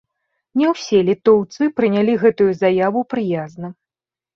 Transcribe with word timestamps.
Ня 0.61 0.71
ўсе 0.73 1.01
літоўцы 1.11 1.61
прынялі 1.83 2.19
гэтую 2.27 2.51
заяву 2.67 3.09
прыязна. 3.17 3.77